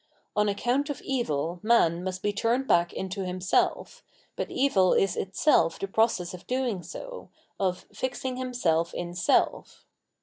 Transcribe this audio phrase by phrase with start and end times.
[0.35, 4.01] On account of evil man must be turned back into himself,
[4.35, 9.85] but evil is itself the process of doing so, of "fixing himself in self."